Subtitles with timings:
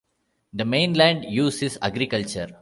[0.53, 2.57] The main land use is agriculture.